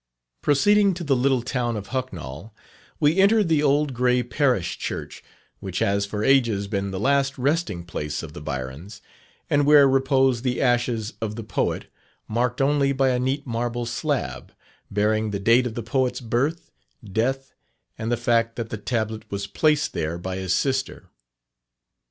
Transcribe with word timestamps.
Proceeding 0.41 0.95
to 0.95 1.03
the 1.03 1.15
little 1.15 1.43
town 1.43 1.77
of 1.77 1.89
Hucknall, 1.89 2.55
we 2.99 3.19
entered 3.21 3.49
the 3.49 3.61
old 3.61 3.93
grey 3.93 4.23
Parish 4.23 4.79
Church, 4.79 5.23
which 5.59 5.77
has 5.77 6.07
for 6.07 6.23
ages 6.23 6.65
been 6.67 6.89
the 6.89 6.99
last 6.99 7.37
resting 7.37 7.83
place 7.85 8.23
of 8.23 8.33
the 8.33 8.41
Byrons, 8.41 9.01
and 9.47 9.63
where 9.63 9.87
repose 9.87 10.41
the 10.41 10.59
ashes 10.59 11.13
of 11.21 11.35
the 11.35 11.43
Poet, 11.43 11.85
marked 12.27 12.61
only 12.63 12.91
by 12.93 13.09
a 13.09 13.19
neat 13.19 13.45
marble 13.45 13.85
slab, 13.85 14.51
bearing 14.89 15.29
the 15.29 15.39
date 15.39 15.67
of 15.67 15.75
the 15.75 15.83
poet's 15.83 16.19
birth, 16.19 16.71
death, 17.05 17.53
and 17.95 18.11
the 18.11 18.17
fact 18.17 18.55
that 18.55 18.71
the 18.71 18.77
tablet 18.79 19.29
was 19.29 19.45
placed 19.45 19.93
there 19.93 20.17
by 20.17 20.37
his 20.37 20.51
sister. 20.55 21.11